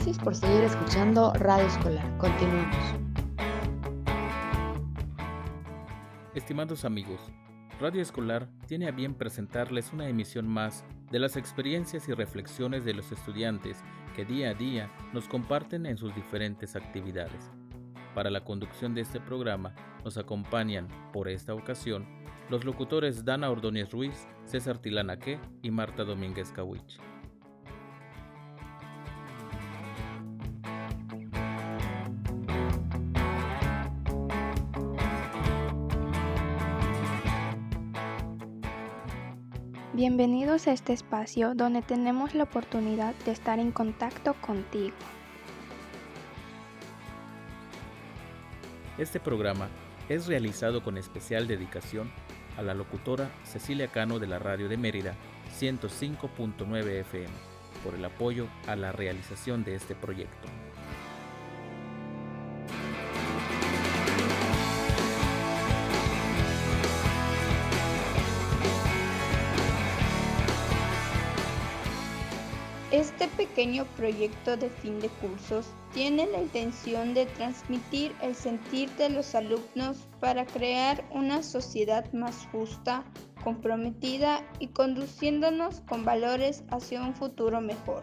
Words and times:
Gracias 0.00 0.24
por 0.24 0.34
seguir 0.34 0.64
escuchando 0.64 1.30
Radio 1.34 1.66
Escolar. 1.66 2.16
Continuamos. 2.16 2.74
Estimados 6.34 6.86
amigos, 6.86 7.20
Radio 7.78 8.00
Escolar 8.00 8.48
tiene 8.66 8.88
a 8.88 8.92
bien 8.92 9.12
presentarles 9.12 9.92
una 9.92 10.08
emisión 10.08 10.48
más 10.48 10.86
de 11.10 11.18
las 11.18 11.36
experiencias 11.36 12.08
y 12.08 12.14
reflexiones 12.14 12.86
de 12.86 12.94
los 12.94 13.12
estudiantes 13.12 13.76
que 14.16 14.24
día 14.24 14.48
a 14.48 14.54
día 14.54 14.90
nos 15.12 15.28
comparten 15.28 15.84
en 15.84 15.98
sus 15.98 16.14
diferentes 16.14 16.76
actividades. 16.76 17.50
Para 18.14 18.30
la 18.30 18.42
conducción 18.42 18.94
de 18.94 19.02
este 19.02 19.20
programa 19.20 19.74
nos 20.02 20.16
acompañan, 20.16 20.88
por 21.12 21.28
esta 21.28 21.52
ocasión, 21.52 22.06
los 22.48 22.64
locutores 22.64 23.26
Dana 23.26 23.50
Ordóñez 23.50 23.90
Ruiz, 23.90 24.26
César 24.46 24.78
Tilanaque 24.78 25.38
y 25.60 25.70
Marta 25.70 26.04
Domínguez 26.04 26.52
Cawich. 26.52 26.98
Bienvenidos 40.00 40.66
a 40.66 40.72
este 40.72 40.94
espacio 40.94 41.54
donde 41.54 41.82
tenemos 41.82 42.34
la 42.34 42.44
oportunidad 42.44 43.14
de 43.26 43.32
estar 43.32 43.58
en 43.58 43.70
contacto 43.70 44.32
contigo. 44.40 44.96
Este 48.96 49.20
programa 49.20 49.68
es 50.08 50.26
realizado 50.26 50.82
con 50.82 50.96
especial 50.96 51.46
dedicación 51.46 52.10
a 52.56 52.62
la 52.62 52.72
locutora 52.72 53.30
Cecilia 53.44 53.88
Cano 53.88 54.18
de 54.18 54.26
la 54.26 54.38
Radio 54.38 54.70
de 54.70 54.78
Mérida 54.78 55.16
105.9 55.60 57.00
FM 57.00 57.34
por 57.84 57.94
el 57.94 58.02
apoyo 58.02 58.48
a 58.66 58.76
la 58.76 58.92
realización 58.92 59.64
de 59.64 59.74
este 59.74 59.94
proyecto. 59.94 60.48
Pequeño 73.60 73.84
proyecto 73.94 74.56
de 74.56 74.70
fin 74.70 74.98
de 75.00 75.10
cursos 75.20 75.66
tiene 75.92 76.26
la 76.28 76.40
intención 76.40 77.12
de 77.12 77.26
transmitir 77.26 78.16
el 78.22 78.34
sentir 78.34 78.88
de 78.92 79.10
los 79.10 79.34
alumnos 79.34 80.08
para 80.18 80.46
crear 80.46 81.04
una 81.10 81.42
sociedad 81.42 82.10
más 82.14 82.48
justa, 82.52 83.04
comprometida 83.44 84.42
y 84.60 84.68
conduciéndonos 84.68 85.82
con 85.82 86.06
valores 86.06 86.64
hacia 86.70 87.02
un 87.02 87.14
futuro 87.14 87.60
mejor. 87.60 88.02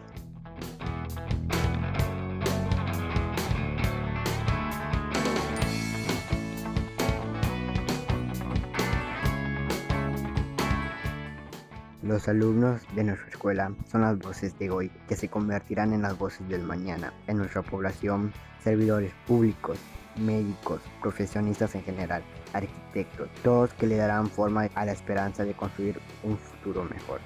Los 12.08 12.26
alumnos 12.26 12.80
de 12.94 13.04
nuestra 13.04 13.28
escuela 13.28 13.70
son 13.92 14.00
las 14.00 14.18
voces 14.18 14.58
de 14.58 14.70
hoy, 14.70 14.90
que 15.06 15.14
se 15.14 15.28
convertirán 15.28 15.92
en 15.92 16.00
las 16.00 16.16
voces 16.16 16.48
del 16.48 16.62
mañana. 16.62 17.12
En 17.26 17.36
nuestra 17.36 17.60
población, 17.60 18.32
servidores 18.64 19.12
públicos, 19.26 19.78
médicos, 20.16 20.80
profesionistas 21.02 21.74
en 21.74 21.82
general, 21.82 22.22
arquitectos, 22.54 23.28
todos 23.42 23.74
que 23.74 23.86
le 23.86 23.96
darán 23.96 24.26
forma 24.26 24.70
a 24.74 24.86
la 24.86 24.92
esperanza 24.92 25.44
de 25.44 25.52
construir 25.52 26.00
un 26.22 26.38
futuro 26.38 26.82
mejor. 26.84 27.20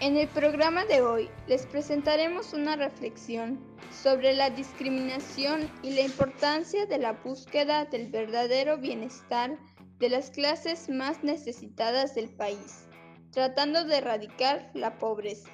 En 0.00 0.18
el 0.18 0.28
programa 0.28 0.84
de 0.84 1.00
hoy 1.00 1.30
les 1.46 1.64
presentaremos 1.64 2.52
una 2.52 2.76
reflexión 2.76 3.58
sobre 4.02 4.32
la 4.32 4.50
discriminación 4.50 5.70
y 5.82 5.90
la 5.90 6.02
importancia 6.02 6.86
de 6.86 6.98
la 6.98 7.12
búsqueda 7.12 7.84
del 7.84 8.10
verdadero 8.10 8.78
bienestar 8.78 9.58
de 9.98 10.08
las 10.08 10.30
clases 10.30 10.88
más 10.88 11.22
necesitadas 11.22 12.14
del 12.14 12.30
país, 12.30 12.88
tratando 13.30 13.84
de 13.84 13.98
erradicar 13.98 14.70
la 14.74 14.96
pobreza. 14.96 15.50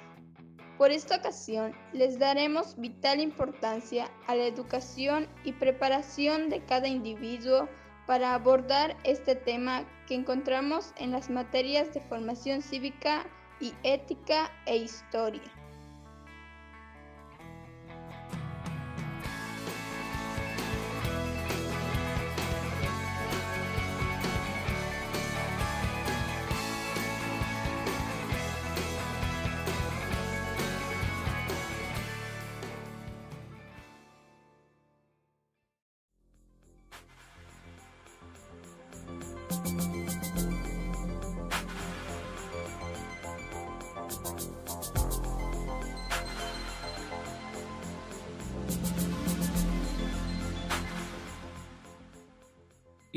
Por 0.77 0.91
esta 0.91 1.17
ocasión 1.17 1.73
les 1.91 2.19
daremos 2.19 2.79
vital 2.79 3.19
importancia 3.19 4.09
a 4.27 4.35
la 4.35 4.45
educación 4.45 5.27
y 5.43 5.51
preparación 5.53 6.49
de 6.49 6.63
cada 6.63 6.87
individuo 6.87 7.67
para 8.05 8.33
abordar 8.33 8.95
este 9.03 9.35
tema 9.35 9.85
que 10.07 10.15
encontramos 10.15 10.93
en 10.97 11.11
las 11.11 11.29
materias 11.29 11.93
de 11.93 11.99
formación 12.01 12.61
cívica 12.61 13.25
y 13.59 13.73
ética 13.83 14.49
e 14.65 14.77
historia. 14.77 15.66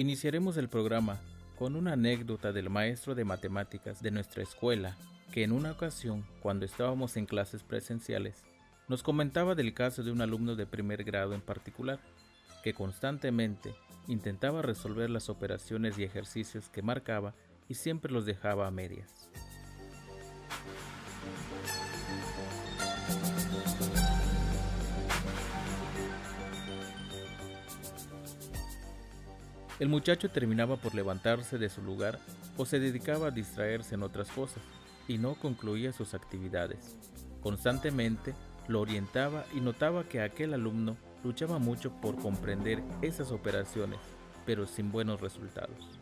Iniciaremos 0.00 0.56
el 0.56 0.71
programa 0.71 1.21
con 1.59 1.77
una 1.77 1.93
anécdota 1.93 2.53
del 2.53 2.71
maestro 2.71 3.15
de 3.15 3.27
matemáticas 3.27 4.00
de 4.00 4.11
nuestra 4.11 4.43
escuela, 4.43 4.97
que 5.31 5.43
en 5.43 5.53
una 5.53 5.72
ocasión, 5.72 6.25
cuando 6.41 6.65
estábamos 6.65 7.19
en 7.19 7.27
clases 7.27 7.62
presenciales, 7.62 8.43
nos 8.88 9.03
comentaba 9.03 9.55
del 9.55 9.75
caso 9.75 10.03
de 10.03 10.11
un 10.11 10.22
alumno 10.22 10.56
de 10.56 10.65
primer 10.65 11.05
grado 11.05 11.34
en 11.34 11.43
particular, 11.43 12.00
que 12.65 12.72
constantemente 12.72 13.75
intentaba 14.09 14.62
resolver 14.62 15.11
las 15.11 15.28
operaciones 15.28 15.99
y 15.99 16.05
ejercicios 16.05 16.71
que 16.71 16.81
marcaba 16.81 17.34
y 17.69 17.75
siempre 17.75 18.11
los 18.11 18.25
dejaba 18.25 18.67
a 18.67 18.71
medias. 18.71 19.28
El 29.80 29.88
muchacho 29.88 30.28
terminaba 30.28 30.76
por 30.76 30.94
levantarse 30.94 31.56
de 31.56 31.70
su 31.70 31.80
lugar 31.80 32.18
o 32.58 32.66
se 32.66 32.78
dedicaba 32.78 33.28
a 33.28 33.30
distraerse 33.30 33.94
en 33.94 34.02
otras 34.02 34.28
cosas 34.28 34.62
y 35.08 35.16
no 35.16 35.34
concluía 35.36 35.94
sus 35.94 36.12
actividades. 36.12 36.98
Constantemente 37.42 38.34
lo 38.69 38.82
orientaba 38.82 39.46
y 39.54 39.60
notaba 39.62 40.04
que 40.04 40.20
aquel 40.20 40.52
alumno 40.52 40.98
luchaba 41.24 41.58
mucho 41.58 41.92
por 42.02 42.16
comprender 42.16 42.82
esas 43.00 43.32
operaciones, 43.32 43.98
pero 44.44 44.66
sin 44.66 44.92
buenos 44.92 45.22
resultados. 45.22 45.98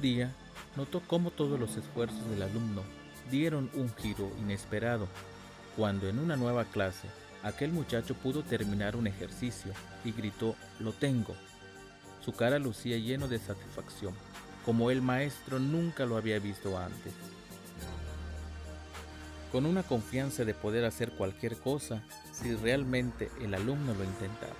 Día 0.00 0.32
notó 0.76 1.02
cómo 1.06 1.30
todos 1.30 1.58
los 1.60 1.76
esfuerzos 1.76 2.28
del 2.30 2.42
alumno 2.42 2.82
dieron 3.30 3.70
un 3.74 3.94
giro 3.96 4.30
inesperado, 4.40 5.08
cuando 5.76 6.08
en 6.08 6.18
una 6.18 6.36
nueva 6.36 6.64
clase 6.64 7.08
aquel 7.42 7.72
muchacho 7.72 8.14
pudo 8.14 8.42
terminar 8.42 8.96
un 8.96 9.06
ejercicio 9.06 9.72
y 10.04 10.12
gritó, 10.12 10.56
lo 10.78 10.92
tengo. 10.92 11.34
Su 12.24 12.32
cara 12.32 12.58
lucía 12.58 12.96
lleno 12.98 13.28
de 13.28 13.38
satisfacción, 13.38 14.14
como 14.64 14.90
el 14.90 15.02
maestro 15.02 15.58
nunca 15.58 16.06
lo 16.06 16.16
había 16.16 16.38
visto 16.38 16.78
antes. 16.78 17.12
Con 19.52 19.66
una 19.66 19.82
confianza 19.82 20.44
de 20.44 20.54
poder 20.54 20.84
hacer 20.84 21.12
cualquier 21.12 21.56
cosa 21.56 22.02
si 22.32 22.54
realmente 22.54 23.30
el 23.40 23.54
alumno 23.54 23.94
lo 23.94 24.04
intentaba. 24.04 24.54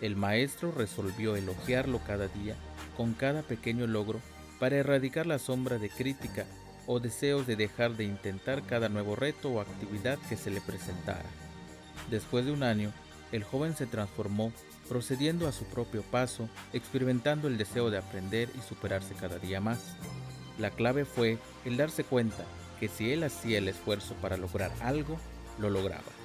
El 0.00 0.16
maestro 0.16 0.72
resolvió 0.72 1.36
elogiarlo 1.36 2.00
cada 2.06 2.28
día 2.28 2.56
con 2.96 3.14
cada 3.14 3.42
pequeño 3.42 3.86
logro 3.86 4.20
para 4.62 4.76
erradicar 4.76 5.26
la 5.26 5.40
sombra 5.40 5.80
de 5.80 5.90
crítica 5.90 6.46
o 6.86 7.00
deseos 7.00 7.48
de 7.48 7.56
dejar 7.56 7.96
de 7.96 8.04
intentar 8.04 8.62
cada 8.62 8.88
nuevo 8.88 9.16
reto 9.16 9.50
o 9.50 9.60
actividad 9.60 10.20
que 10.28 10.36
se 10.36 10.52
le 10.52 10.60
presentara. 10.60 11.28
Después 12.12 12.46
de 12.46 12.52
un 12.52 12.62
año, 12.62 12.92
el 13.32 13.42
joven 13.42 13.74
se 13.74 13.86
transformó, 13.86 14.52
procediendo 14.88 15.48
a 15.48 15.52
su 15.52 15.64
propio 15.64 16.02
paso, 16.02 16.48
experimentando 16.72 17.48
el 17.48 17.58
deseo 17.58 17.90
de 17.90 17.98
aprender 17.98 18.50
y 18.56 18.60
superarse 18.60 19.14
cada 19.14 19.40
día 19.40 19.60
más. 19.60 19.96
La 20.60 20.70
clave 20.70 21.06
fue 21.06 21.38
el 21.64 21.76
darse 21.76 22.04
cuenta 22.04 22.44
que 22.78 22.86
si 22.86 23.10
él 23.10 23.24
hacía 23.24 23.58
el 23.58 23.66
esfuerzo 23.66 24.14
para 24.22 24.36
lograr 24.36 24.70
algo, 24.80 25.18
lo 25.58 25.70
lograba. 25.70 26.21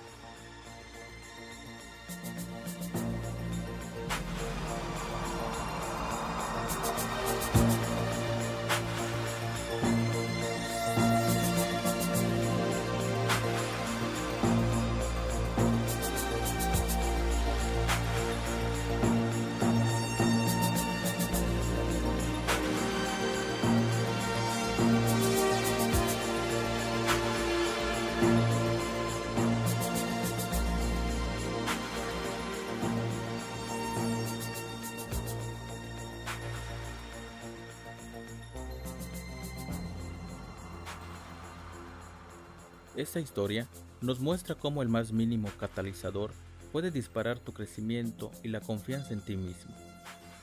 Esta 42.98 43.20
historia 43.20 43.68
nos 44.02 44.20
muestra 44.20 44.56
cómo 44.56 44.82
el 44.82 44.90
más 44.90 45.12
mínimo 45.12 45.50
catalizador 45.60 46.32
puede 46.72 46.90
disparar 46.90 47.38
tu 47.38 47.54
crecimiento 47.54 48.32
y 48.42 48.48
la 48.48 48.60
confianza 48.60 49.14
en 49.14 49.22
ti 49.22 49.38
mismo. 49.38 49.72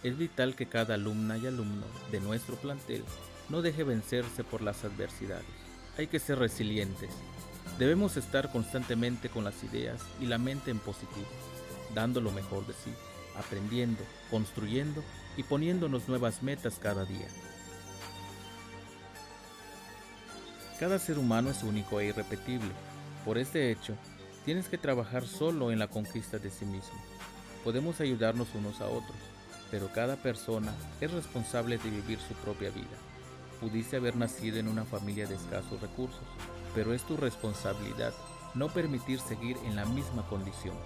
Es 0.04 0.16
vital 0.16 0.54
que 0.54 0.66
cada 0.66 0.94
alumna 0.94 1.36
y 1.36 1.48
alumno 1.48 1.84
de 2.12 2.20
nuestro 2.20 2.54
plantel 2.54 3.02
no 3.48 3.60
deje 3.60 3.82
vencerse 3.82 4.44
por 4.44 4.62
las 4.62 4.84
adversidades. 4.84 5.44
Hay 5.98 6.06
que 6.06 6.20
ser 6.20 6.38
resilientes. 6.38 7.10
Debemos 7.76 8.16
estar 8.16 8.52
constantemente 8.52 9.28
con 9.28 9.42
las 9.42 9.64
ideas 9.64 10.00
y 10.20 10.26
la 10.26 10.38
mente 10.38 10.70
en 10.70 10.78
positivo, 10.78 11.26
dando 11.92 12.20
lo 12.20 12.30
mejor 12.30 12.64
de 12.68 12.72
sí, 12.72 12.92
aprendiendo, 13.36 14.04
construyendo 14.30 15.02
y 15.36 15.42
poniéndonos 15.42 16.06
nuevas 16.06 16.40
metas 16.44 16.78
cada 16.78 17.04
día. 17.04 17.26
Cada 20.84 20.98
ser 20.98 21.18
humano 21.18 21.48
es 21.48 21.62
único 21.62 21.98
e 21.98 22.08
irrepetible. 22.08 22.70
Por 23.24 23.38
este 23.38 23.70
hecho, 23.70 23.96
tienes 24.44 24.68
que 24.68 24.76
trabajar 24.76 25.26
solo 25.26 25.72
en 25.72 25.78
la 25.78 25.88
conquista 25.88 26.38
de 26.38 26.50
sí 26.50 26.66
mismo. 26.66 27.00
Podemos 27.64 28.02
ayudarnos 28.02 28.48
unos 28.54 28.82
a 28.82 28.88
otros, 28.88 29.16
pero 29.70 29.90
cada 29.94 30.16
persona 30.16 30.74
es 31.00 31.10
responsable 31.10 31.78
de 31.78 31.88
vivir 31.88 32.18
su 32.18 32.34
propia 32.34 32.68
vida. 32.68 32.98
Pudiste 33.62 33.96
haber 33.96 34.14
nacido 34.16 34.58
en 34.58 34.68
una 34.68 34.84
familia 34.84 35.26
de 35.26 35.36
escasos 35.36 35.80
recursos, 35.80 36.20
pero 36.74 36.92
es 36.92 37.02
tu 37.04 37.16
responsabilidad 37.16 38.12
no 38.52 38.68
permitir 38.68 39.20
seguir 39.20 39.56
en 39.64 39.76
la 39.76 39.86
misma 39.86 40.28
condición. 40.28 40.76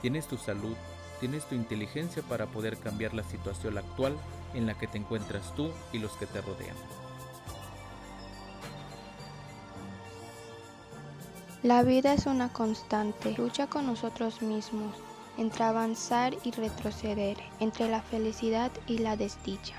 Tienes 0.00 0.26
tu 0.26 0.38
salud, 0.38 0.74
tienes 1.20 1.44
tu 1.44 1.54
inteligencia 1.54 2.22
para 2.22 2.46
poder 2.46 2.78
cambiar 2.78 3.12
la 3.12 3.24
situación 3.24 3.76
actual 3.76 4.16
en 4.54 4.64
la 4.64 4.72
que 4.78 4.86
te 4.86 4.96
encuentras 4.96 5.54
tú 5.54 5.70
y 5.92 5.98
los 5.98 6.12
que 6.12 6.24
te 6.24 6.40
rodean. 6.40 7.07
La 11.64 11.82
vida 11.82 12.12
es 12.12 12.26
una 12.26 12.52
constante 12.52 13.32
lucha 13.32 13.66
con 13.66 13.84
nosotros 13.84 14.42
mismos, 14.42 14.94
entre 15.36 15.64
avanzar 15.64 16.32
y 16.44 16.52
retroceder, 16.52 17.36
entre 17.58 17.88
la 17.88 18.00
felicidad 18.00 18.70
y 18.86 18.98
la 18.98 19.16
desdicha. 19.16 19.74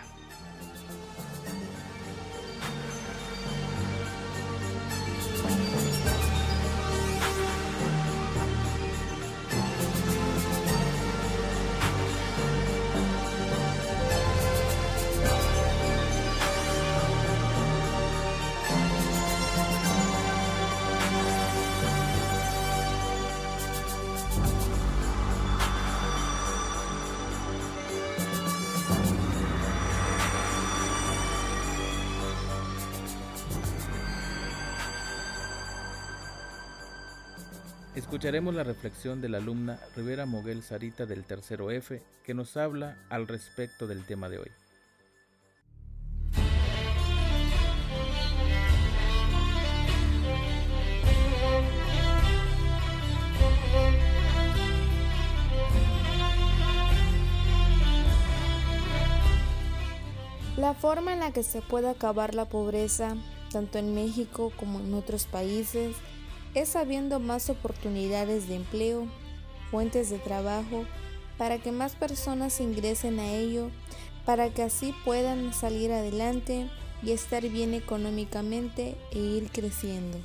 Escucharemos 38.09 38.55
la 38.55 38.63
reflexión 38.63 39.21
de 39.21 39.29
la 39.29 39.37
alumna 39.37 39.79
Rivera 39.95 40.25
Moguel 40.25 40.63
Sarita 40.63 41.05
del 41.05 41.25
tercero 41.25 41.69
F 41.69 42.01
que 42.25 42.33
nos 42.33 42.57
habla 42.57 42.97
al 43.07 43.27
respecto 43.27 43.85
del 43.85 44.03
tema 44.03 44.29
de 44.29 44.39
hoy. 44.39 44.51
La 60.57 60.73
forma 60.73 61.13
en 61.13 61.19
la 61.19 61.31
que 61.31 61.43
se 61.43 61.61
puede 61.61 61.87
acabar 61.87 62.33
la 62.33 62.45
pobreza, 62.45 63.15
tanto 63.51 63.77
en 63.77 63.93
México 63.93 64.51
como 64.57 64.79
en 64.79 64.95
otros 64.95 65.27
países, 65.27 65.95
es 66.53 66.75
habiendo 66.75 67.19
más 67.19 67.49
oportunidades 67.49 68.47
de 68.47 68.55
empleo, 68.55 69.07
fuentes 69.71 70.09
de 70.09 70.19
trabajo, 70.19 70.85
para 71.37 71.57
que 71.57 71.71
más 71.71 71.95
personas 71.95 72.59
ingresen 72.59 73.19
a 73.19 73.31
ello, 73.31 73.69
para 74.25 74.49
que 74.49 74.63
así 74.63 74.93
puedan 75.05 75.53
salir 75.53 75.91
adelante 75.91 76.69
y 77.01 77.11
estar 77.11 77.47
bien 77.47 77.73
económicamente 77.73 78.95
e 79.11 79.19
ir 79.19 79.49
creciendo. 79.51 80.17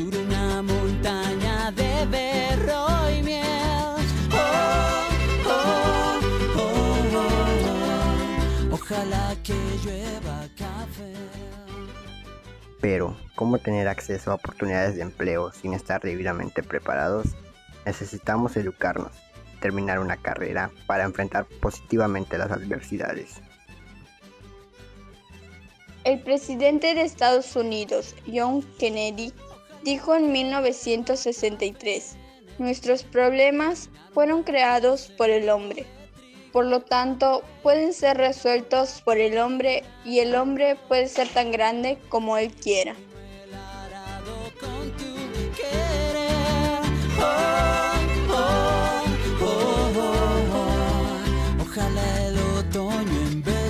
Una 0.00 0.62
montaña 0.62 1.70
de 1.72 2.06
berro 2.06 3.10
y 3.10 3.22
miel. 3.22 3.44
Oh, 4.32 5.08
oh, 5.46 6.20
oh, 8.70 8.74
Ojalá 8.74 9.34
que 9.42 9.54
llueva 9.84 10.46
café. 10.56 11.12
Pero, 12.80 13.16
¿cómo 13.34 13.58
tener 13.58 13.88
acceso 13.88 14.30
a 14.30 14.34
oportunidades 14.34 14.96
de 14.96 15.02
empleo 15.02 15.52
sin 15.52 15.74
estar 15.74 16.00
debidamente 16.00 16.62
preparados? 16.62 17.26
Necesitamos 17.84 18.56
educarnos, 18.56 19.12
terminar 19.60 19.98
una 19.98 20.16
carrera 20.16 20.70
para 20.86 21.04
enfrentar 21.04 21.46
positivamente 21.60 22.38
las 22.38 22.50
adversidades. 22.50 23.40
El 26.04 26.20
presidente 26.20 26.94
de 26.94 27.02
Estados 27.02 27.54
Unidos, 27.56 28.14
John 28.32 28.62
Kennedy, 28.78 29.32
dijo 29.84 30.14
en 30.14 30.32
1963, 30.32 32.16
nuestros 32.58 33.02
problemas 33.02 33.90
fueron 34.14 34.42
creados 34.42 35.12
por 35.18 35.30
el 35.30 35.50
hombre. 35.50 35.86
Por 36.52 36.64
lo 36.64 36.80
tanto, 36.80 37.42
pueden 37.62 37.92
ser 37.92 38.16
resueltos 38.16 39.02
por 39.02 39.18
el 39.18 39.38
hombre 39.38 39.82
y 40.04 40.20
el 40.20 40.34
hombre 40.34 40.76
puede 40.88 41.08
ser 41.08 41.28
tan 41.28 41.52
grande 41.52 41.98
como 42.08 42.38
él 42.38 42.52
quiera. 42.52 42.96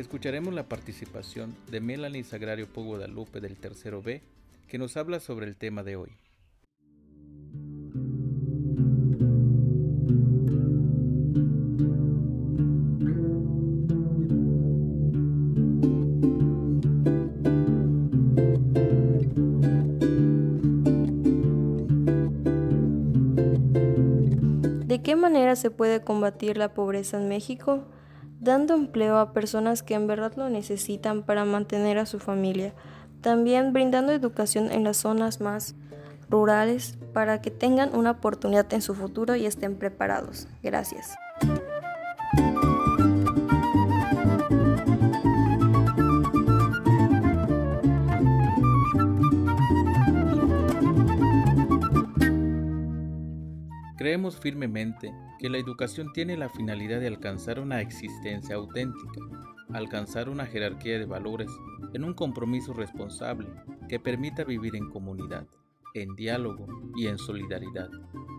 Escucharemos 0.00 0.54
la 0.54 0.68
participación 0.68 1.56
de 1.70 1.80
Melanie 1.80 2.22
Sagrario 2.22 2.68
Po 2.68 2.82
Guadalupe 2.82 3.40
del 3.40 3.56
tercero 3.56 4.00
B, 4.00 4.22
que 4.68 4.78
nos 4.78 4.96
habla 4.96 5.18
sobre 5.18 5.46
el 5.46 5.56
tema 5.56 5.82
de 5.82 5.96
hoy. 5.96 6.10
¿De 24.86 25.02
qué 25.02 25.16
manera 25.16 25.56
se 25.56 25.70
puede 25.70 26.02
combatir 26.02 26.56
la 26.56 26.72
pobreza 26.72 27.18
en 27.18 27.28
México? 27.28 27.84
Dando 28.40 28.74
empleo 28.74 29.18
a 29.18 29.32
personas 29.32 29.82
que 29.82 29.94
en 29.94 30.06
verdad 30.06 30.32
lo 30.36 30.48
necesitan 30.48 31.22
para 31.22 31.44
mantener 31.44 31.98
a 31.98 32.06
su 32.06 32.18
familia. 32.18 32.72
También 33.20 33.72
brindando 33.72 34.12
educación 34.12 34.70
en 34.70 34.84
las 34.84 34.98
zonas 34.98 35.40
más 35.40 35.74
rurales 36.30 36.98
para 37.12 37.40
que 37.40 37.50
tengan 37.50 37.94
una 37.94 38.12
oportunidad 38.12 38.72
en 38.72 38.82
su 38.82 38.94
futuro 38.94 39.34
y 39.34 39.46
estén 39.46 39.76
preparados. 39.76 40.46
Gracias. 40.62 41.16
Creemos 53.98 54.38
firmemente 54.38 55.12
que 55.40 55.48
la 55.48 55.58
educación 55.58 56.12
tiene 56.12 56.36
la 56.36 56.48
finalidad 56.48 57.00
de 57.00 57.08
alcanzar 57.08 57.58
una 57.58 57.80
existencia 57.80 58.54
auténtica, 58.54 59.20
alcanzar 59.72 60.28
una 60.28 60.46
jerarquía 60.46 61.00
de 61.00 61.04
valores 61.04 61.50
en 61.94 62.04
un 62.04 62.14
compromiso 62.14 62.72
responsable 62.72 63.48
que 63.88 63.98
permita 63.98 64.44
vivir 64.44 64.76
en 64.76 64.88
comunidad, 64.88 65.48
en 65.94 66.14
diálogo 66.14 66.68
y 66.96 67.08
en 67.08 67.18
solidaridad, 67.18 67.90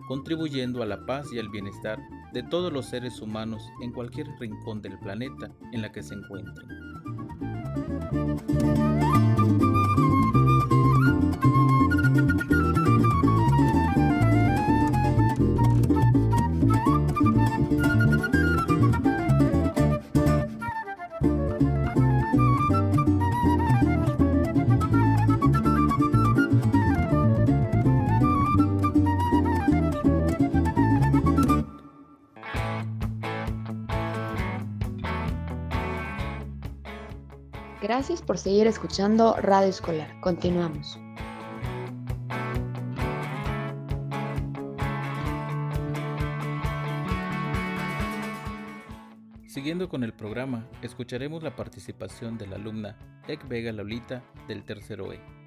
contribuyendo 0.07 0.81
a 0.81 0.85
la 0.85 1.05
paz 1.05 1.27
y 1.33 1.39
al 1.39 1.49
bienestar 1.49 1.99
de 2.31 2.41
todos 2.43 2.71
los 2.71 2.85
seres 2.85 3.19
humanos 3.19 3.61
en 3.81 3.91
cualquier 3.91 4.27
rincón 4.39 4.81
del 4.81 4.97
planeta 4.99 5.51
en 5.73 5.81
la 5.81 5.91
que 5.91 6.03
se 6.03 6.13
encuentren. 6.13 6.69
Gracias 37.81 38.21
por 38.21 38.37
seguir 38.37 38.67
escuchando 38.67 39.35
Radio 39.37 39.69
Escolar. 39.69 40.19
Continuamos. 40.19 40.99
Siguiendo 49.47 49.87
con 49.87 50.03
el 50.03 50.13
programa, 50.13 50.67
escucharemos 50.81 51.41
la 51.41 51.55
participación 51.55 52.37
de 52.37 52.47
la 52.47 52.57
alumna 52.57 52.97
Ek 53.27 53.47
Vega 53.47 53.71
Lolita 53.71 54.23
del 54.47 54.65
tercero 54.65 55.13
E. 55.13 55.38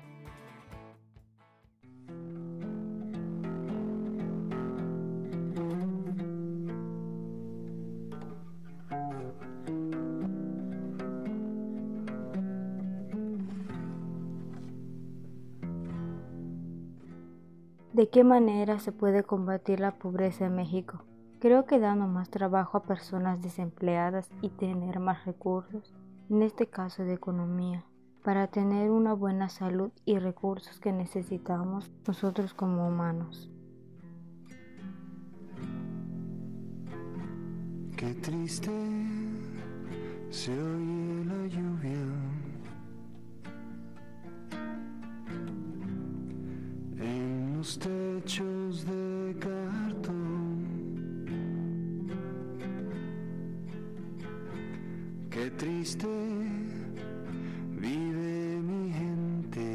¿De 18.03 18.09
qué 18.09 18.25
manera 18.25 18.81
se 18.81 18.91
puede 18.91 19.23
combatir 19.23 19.79
la 19.79 19.97
pobreza 19.97 20.47
en 20.47 20.57
México? 20.57 21.05
Creo 21.39 21.67
que 21.67 21.79
dando 21.79 22.09
más 22.09 22.31
trabajo 22.31 22.77
a 22.77 22.83
personas 22.83 23.41
desempleadas 23.41 24.29
y 24.41 24.49
tener 24.49 24.99
más 24.99 25.25
recursos, 25.25 25.95
en 26.29 26.43
este 26.43 26.67
caso 26.67 27.05
de 27.05 27.13
economía, 27.13 27.85
para 28.25 28.49
tener 28.49 28.91
una 28.91 29.13
buena 29.13 29.49
salud 29.49 29.93
y 30.05 30.19
recursos 30.19 30.81
que 30.81 30.91
necesitamos 30.91 31.93
nosotros 32.05 32.55
como 32.55 32.89
humanos. 32.89 33.49
Qué 37.97 38.15
triste 38.15 38.73
se 40.29 40.51
oye 40.51 41.25
la 41.25 41.47
lluvia 41.47 42.33
los 47.63 47.79
techos 47.79 48.85
de 48.85 49.37
cartón. 49.39 50.67
Qué 55.31 55.49
triste 55.53 56.09
vive 57.79 58.61
mi 58.69 58.91
gente 58.91 59.67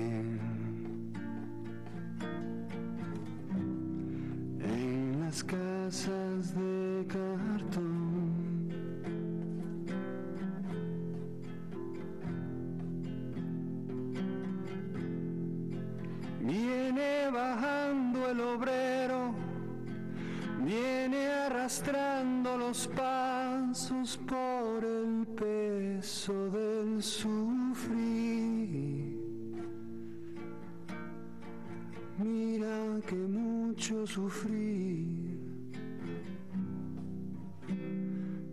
en 4.60 5.22
las 5.22 5.42
casas 5.42 6.27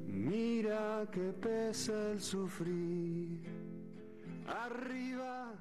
Mira 0.06 1.08
que 1.10 1.32
pesa 1.40 2.12
el 2.12 2.20
sufrir. 2.20 3.40
Arriba. 4.46 5.54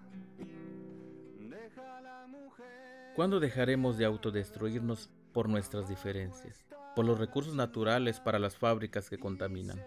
Deja 1.40 2.02
la 2.02 2.28
mujer. 2.28 3.14
¿Cuándo 3.16 3.40
dejaremos 3.40 3.98
de 3.98 4.04
autodestruirnos 4.04 5.10
por 5.32 5.48
nuestras 5.48 5.88
diferencias, 5.88 6.66
por 6.98 7.06
los 7.06 7.18
recursos 7.18 7.56
naturales 7.56 8.20
para 8.20 8.40
las 8.40 8.58
fábricas 8.58 9.10
que 9.10 9.18
contaminan? 9.18 9.82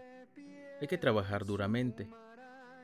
Hay 0.80 0.88
que 0.88 0.96
trabajar 0.96 1.44
duramente. 1.44 2.08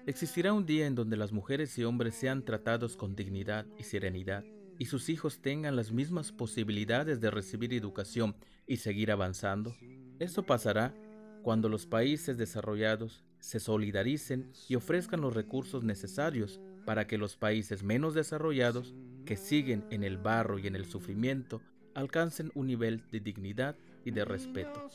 Existirá 0.04 0.52
un 0.52 0.66
día 0.66 0.86
en 0.86 0.94
donde 0.94 1.16
las 1.16 1.32
mujeres 1.32 1.78
y 1.78 1.84
hombres 1.84 2.14
sean 2.14 2.44
tratados 2.44 2.94
con 2.94 3.16
dignidad 3.16 3.64
y 3.78 3.84
serenidad 3.84 4.44
y 4.82 4.86
sus 4.86 5.08
hijos 5.10 5.38
tengan 5.38 5.76
las 5.76 5.92
mismas 5.92 6.32
posibilidades 6.32 7.20
de 7.20 7.30
recibir 7.30 7.72
educación 7.72 8.34
y 8.66 8.78
seguir 8.78 9.12
avanzando. 9.12 9.76
Esto 10.18 10.42
pasará 10.42 10.92
cuando 11.44 11.68
los 11.68 11.86
países 11.86 12.36
desarrollados 12.36 13.22
se 13.38 13.60
solidaricen 13.60 14.50
y 14.68 14.74
ofrezcan 14.74 15.20
los 15.20 15.34
recursos 15.34 15.84
necesarios 15.84 16.60
para 16.84 17.06
que 17.06 17.16
los 17.16 17.36
países 17.36 17.84
menos 17.84 18.14
desarrollados, 18.14 18.92
que 19.24 19.36
siguen 19.36 19.84
en 19.90 20.02
el 20.02 20.18
barro 20.18 20.58
y 20.58 20.66
en 20.66 20.74
el 20.74 20.86
sufrimiento, 20.86 21.62
alcancen 21.94 22.50
un 22.56 22.66
nivel 22.66 23.04
de 23.12 23.20
dignidad 23.20 23.76
y 24.04 24.10
de 24.10 24.24
respeto. 24.24 24.90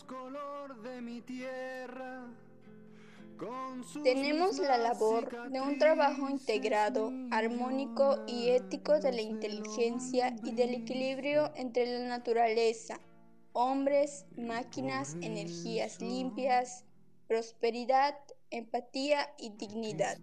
Tenemos 4.03 4.57
la 4.59 4.77
labor 4.77 5.51
de 5.51 5.61
un 5.61 5.77
trabajo 5.77 6.29
integrado, 6.29 7.11
armónico 7.31 8.23
y 8.27 8.49
ético 8.49 8.99
de 8.99 9.11
la 9.11 9.21
inteligencia 9.21 10.35
y 10.43 10.53
del 10.53 10.73
equilibrio 10.73 11.51
entre 11.55 11.85
la 11.85 12.07
naturaleza, 12.07 12.99
hombres, 13.53 14.25
máquinas, 14.37 15.15
energías 15.21 16.01
limpias, 16.01 16.85
prosperidad, 17.27 18.15
empatía 18.49 19.33
y 19.37 19.49
dignidad. 19.49 20.17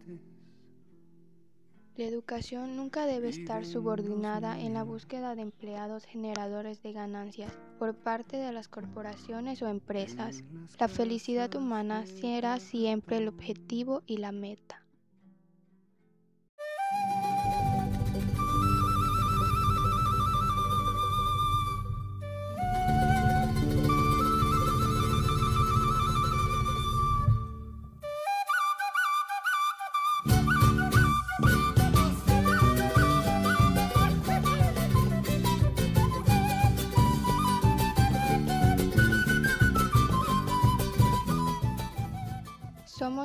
La 1.97 2.07
educación 2.07 2.77
nunca 2.77 3.07
debe 3.07 3.29
estar 3.29 3.65
subordinada 3.65 4.59
en 4.59 4.75
la 4.75 4.83
búsqueda 4.83 5.37
de 5.37 5.43
empleados 5.43 6.05
generadores 6.05 6.83
de 6.83 6.93
ganancias 6.93 7.53
por 7.79 7.95
parte 7.95 8.37
de 8.37 8.51
las 8.51 8.67
corporaciones 8.67 9.63
o 9.63 9.69
empresas. 9.69 10.43
La 10.81 10.89
felicidad 10.89 11.55
humana 11.55 12.05
será 12.07 12.59
siempre 12.59 13.19
el 13.19 13.29
objetivo 13.29 14.03
y 14.07 14.17
la 14.17 14.33
meta. 14.33 14.85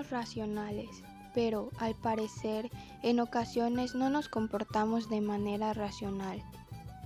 Racionales, 0.04 1.04
pero 1.34 1.70
al 1.80 1.96
parecer 1.96 2.70
en 3.04 3.20
ocasiones 3.20 3.96
no 3.96 4.10
nos 4.10 4.30
comportamos 4.30 5.10
de 5.10 5.22
manera 5.22 5.74
racional. 5.74 6.44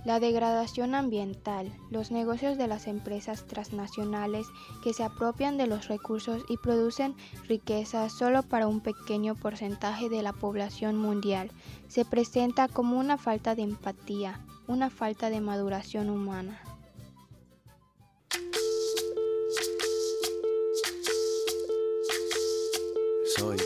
La 0.04 0.20
degradación 0.20 0.94
ambiental, 0.94 1.72
los 1.90 2.10
negocios 2.10 2.58
de 2.58 2.68
las 2.68 2.86
empresas 2.86 3.46
transnacionales 3.46 4.46
que 4.82 4.92
se 4.92 5.02
apropian 5.02 5.56
de 5.56 5.66
los 5.66 5.88
recursos 5.88 6.42
y 6.50 6.58
producen 6.58 7.14
riqueza 7.48 8.10
solo 8.10 8.42
para 8.42 8.68
un 8.68 8.80
pequeño 8.80 9.34
porcentaje 9.34 10.10
de 10.10 10.22
la 10.22 10.34
población 10.34 10.96
mundial, 10.98 11.50
se 11.88 12.04
presenta 12.04 12.68
como 12.68 12.98
una 12.98 13.16
falta 13.16 13.54
de 13.54 13.62
empatía, 13.62 14.40
una 14.66 14.90
falta 14.90 15.30
de 15.30 15.40
maduración 15.40 16.10
humana. 16.10 16.60
Soy, 23.44 23.58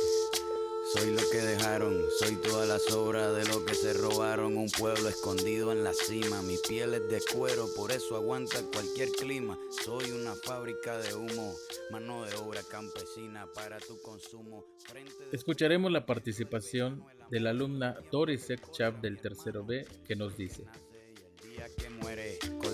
soy 0.92 1.12
lo 1.12 1.22
que 1.30 1.38
dejaron, 1.38 1.96
soy 2.18 2.34
toda 2.34 2.66
la 2.66 2.80
sobra 2.80 3.30
de 3.30 3.46
lo 3.46 3.64
que 3.64 3.76
se 3.76 3.92
robaron. 3.92 4.56
Un 4.56 4.68
pueblo 4.68 5.08
escondido 5.08 5.70
en 5.70 5.84
la 5.84 5.92
cima, 5.92 6.42
mi 6.42 6.56
piel 6.68 6.94
es 6.94 7.08
de 7.08 7.20
cuero, 7.32 7.68
por 7.76 7.92
eso 7.92 8.16
aguanta 8.16 8.58
cualquier 8.72 9.08
clima. 9.10 9.56
Soy 9.84 10.10
una 10.10 10.34
fábrica 10.34 10.98
de 10.98 11.14
humo, 11.14 11.54
mano 11.92 12.24
de 12.24 12.34
obra 12.38 12.60
campesina 12.68 13.46
para 13.54 13.78
tu 13.78 14.02
consumo. 14.02 14.64
Escucharemos 15.30 15.92
la 15.92 16.04
participación 16.04 17.04
de 17.30 17.38
la 17.38 17.50
alumna 17.50 18.00
Doris 18.10 18.48
Chap 18.72 19.00
del 19.00 19.20
tercero 19.20 19.64
B 19.64 19.86
que 20.04 20.16
nos 20.16 20.36
dice 20.36 20.64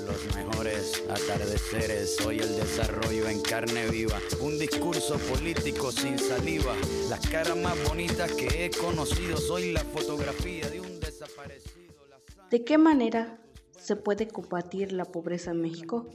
los 0.04 0.36
mejores 0.36 1.02
atardeceres. 1.08 2.16
Soy 2.16 2.38
el 2.38 2.56
desarrollo 2.56 3.28
en 3.28 3.40
carne 3.40 3.88
viva, 3.88 4.18
un 4.40 4.58
discurso 4.58 5.18
político 5.18 5.90
sin 5.90 6.18
saliva. 6.18 6.74
Las 7.08 7.26
caras 7.28 7.56
más 7.56 7.76
bonitas 7.88 8.32
que 8.32 8.64
he 8.64 8.70
conocido, 8.70 9.36
soy 9.36 9.72
la 9.72 9.80
fotografía 9.80 10.68
de 10.68 10.80
un 10.80 11.00
desaparecido. 11.00 11.94
¿De 12.50 12.64
qué 12.64 12.78
manera 12.78 13.40
se 13.78 13.96
puede 13.96 14.28
combatir 14.28 14.92
la 14.92 15.04
pobreza 15.04 15.50
en 15.52 15.60
México? 15.60 16.08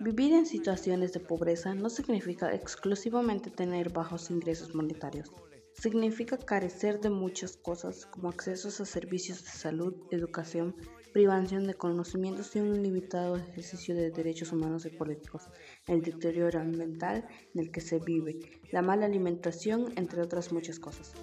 Vivir 0.00 0.32
en 0.32 0.46
situaciones 0.46 1.12
de 1.12 1.20
pobreza 1.20 1.74
no 1.74 1.88
significa 1.88 2.52
exclusivamente 2.52 3.50
tener 3.50 3.90
bajos 3.90 4.30
ingresos 4.30 4.74
monetarios. 4.74 5.30
Significa 5.72 6.38
carecer 6.38 7.00
de 7.00 7.10
muchas 7.10 7.56
cosas 7.56 8.06
como 8.06 8.28
accesos 8.28 8.80
a 8.80 8.86
servicios 8.86 9.44
de 9.44 9.50
salud, 9.50 9.94
educación, 10.10 10.74
privación 11.14 11.64
de 11.68 11.74
conocimientos 11.74 12.56
y 12.56 12.58
un 12.58 12.82
limitado 12.82 13.36
ejercicio 13.36 13.94
de 13.94 14.10
derechos 14.10 14.50
humanos 14.50 14.84
y 14.84 14.90
políticos, 14.90 15.44
el 15.86 16.02
deterioro 16.02 16.58
ambiental 16.58 17.24
en 17.54 17.60
el 17.60 17.70
que 17.70 17.80
se 17.80 18.00
vive, 18.00 18.40
la 18.72 18.82
mala 18.82 19.06
alimentación, 19.06 19.92
entre 19.96 20.20
otras 20.20 20.52
muchas 20.52 20.80
cosas. 20.80 21.14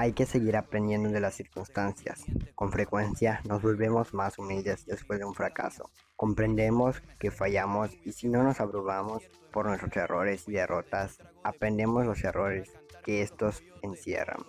Hay 0.00 0.14
que 0.14 0.24
seguir 0.24 0.56
aprendiendo 0.56 1.10
de 1.10 1.20
las 1.20 1.34
circunstancias. 1.34 2.24
Con 2.54 2.72
frecuencia 2.72 3.42
nos 3.46 3.60
volvemos 3.60 4.14
más 4.14 4.38
humildes 4.38 4.86
después 4.86 5.18
de 5.18 5.26
un 5.26 5.34
fracaso. 5.34 5.90
Comprendemos 6.16 7.02
que 7.18 7.30
fallamos 7.30 7.90
y 8.06 8.12
si 8.12 8.26
no 8.26 8.42
nos 8.42 8.60
abrumamos 8.60 9.22
por 9.52 9.66
nuestros 9.66 9.94
errores 9.94 10.48
y 10.48 10.52
derrotas, 10.52 11.18
aprendemos 11.42 12.06
los 12.06 12.24
errores 12.24 12.70
que 13.04 13.20
estos 13.20 13.62
encierran. 13.82 14.42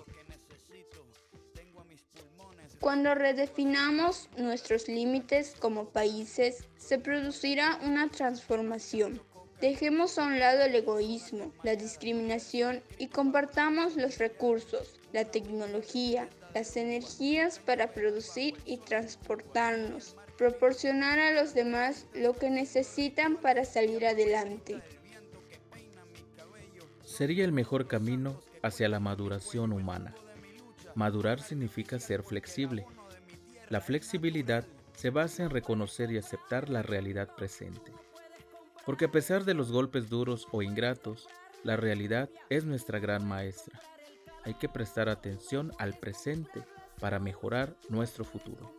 Cuando 2.80 3.14
redefinamos 3.14 4.30
nuestros 4.38 4.88
límites 4.88 5.54
como 5.60 5.90
países, 5.90 6.66
se 6.78 6.98
producirá 6.98 7.78
una 7.84 8.08
transformación. 8.08 9.22
Dejemos 9.60 10.18
a 10.18 10.28
un 10.28 10.40
lado 10.40 10.62
el 10.62 10.76
egoísmo, 10.76 11.52
la 11.62 11.76
discriminación 11.76 12.82
y 12.98 13.10
compartamos 13.10 13.98
los 13.98 14.18
recursos, 14.18 15.01
la 15.14 15.26
tecnología, 15.26 16.30
las 16.54 16.76
energías 16.78 17.60
para 17.60 17.94
producir 17.94 18.56
y 18.66 18.78
transportarnos, 18.78 20.16
proporcionar 20.38 21.20
a 21.20 21.32
los 21.32 21.54
demás 21.54 22.08
lo 22.14 22.34
que 22.34 22.50
necesitan 22.50 23.38
para 23.38 23.66
salir 23.66 24.06
adelante. 24.06 24.82
Sería 27.04 27.44
el 27.44 27.52
mejor 27.52 27.88
camino 27.88 28.42
hacia 28.64 28.90
la 28.90 29.00
maduración 29.00 29.74
humana. 29.74 30.16
Madurar 30.96 31.42
significa 31.42 32.00
ser 32.00 32.24
flexible. 32.24 32.86
La 33.70 33.82
flexibilidad 33.82 34.66
se 34.96 35.10
basa 35.10 35.44
en 35.44 35.50
reconocer 35.50 36.12
y 36.12 36.18
aceptar 36.18 36.70
la 36.70 36.82
realidad 36.82 37.36
presente. 37.36 37.92
Porque 38.86 39.06
a 39.06 39.12
pesar 39.12 39.46
de 39.46 39.54
los 39.54 39.72
golpes 39.72 40.10
duros 40.10 40.48
o 40.52 40.62
ingratos, 40.62 41.28
la 41.64 41.76
realidad 41.76 42.30
es 42.50 42.66
nuestra 42.66 43.00
gran 43.00 43.28
maestra. 43.28 43.80
Hay 44.44 44.56
que 44.56 44.70
prestar 44.70 45.10
atención 45.10 45.72
al 45.78 45.94
presente 45.94 46.64
para 47.00 47.20
mejorar 47.20 47.76
nuestro 47.90 48.24
futuro. 48.24 48.72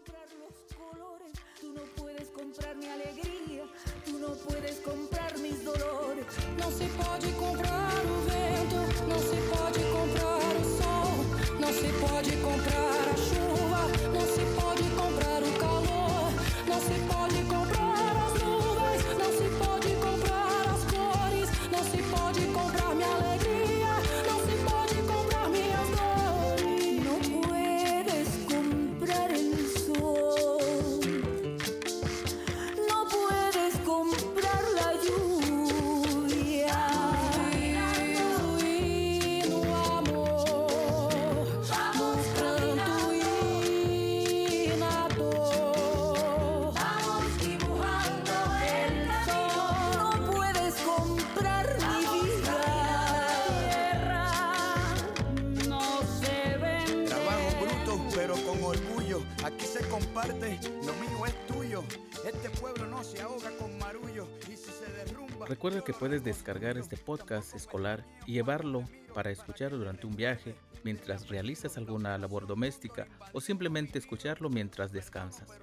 Recuerda 65.52 65.84
que 65.84 65.92
puedes 65.92 66.24
descargar 66.24 66.78
este 66.78 66.96
podcast 66.96 67.54
escolar 67.54 68.06
y 68.26 68.32
llevarlo 68.32 68.84
para 69.14 69.30
escucharlo 69.30 69.76
durante 69.76 70.06
un 70.06 70.16
viaje, 70.16 70.56
mientras 70.82 71.28
realizas 71.28 71.76
alguna 71.76 72.16
labor 72.16 72.46
doméstica 72.46 73.06
o 73.34 73.40
simplemente 73.42 73.98
escucharlo 73.98 74.48
mientras 74.48 74.92
descansas. 74.92 75.60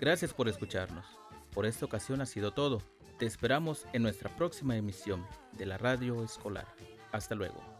Gracias 0.00 0.32
por 0.32 0.48
escucharnos. 0.48 1.04
Por 1.52 1.66
esta 1.66 1.84
ocasión 1.84 2.22
ha 2.22 2.26
sido 2.26 2.52
todo. 2.52 2.80
Te 3.18 3.26
esperamos 3.26 3.84
en 3.92 4.04
nuestra 4.04 4.34
próxima 4.34 4.74
emisión 4.74 5.26
de 5.52 5.66
la 5.66 5.76
radio 5.76 6.24
escolar. 6.24 6.74
Hasta 7.12 7.34
luego. 7.34 7.75